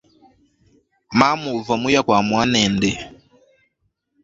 Mamu 1.19 1.49
uva 1.59 1.73
muya 1.81 2.01
kua 2.05 2.19
muanende. 2.27 2.91